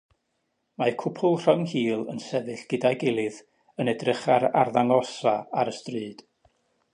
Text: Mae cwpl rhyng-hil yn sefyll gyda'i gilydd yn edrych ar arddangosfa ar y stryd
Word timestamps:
Mae 0.83 0.93
cwpl 1.01 1.33
rhyng-hil 1.43 2.01
yn 2.13 2.21
sefyll 2.23 2.63
gyda'i 2.73 2.97
gilydd 3.03 3.37
yn 3.85 3.93
edrych 3.93 4.25
ar 4.37 4.47
arddangosfa 4.63 5.37
ar 5.63 5.75
y 5.75 5.77
stryd 5.83 6.27